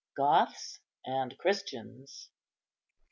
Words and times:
GOTHS 0.17 0.79
AND 1.05 1.37
CHRISTIANS. 1.37 2.31